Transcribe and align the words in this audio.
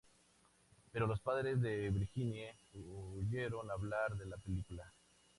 Pero 0.91 1.05
los 1.05 1.19
padres 1.21 1.61
de 1.61 1.91
Virginie 1.91 2.55
oyeron 3.13 3.69
hablar 3.69 4.17
de 4.17 4.25
la 4.25 4.37
película. 4.37 4.91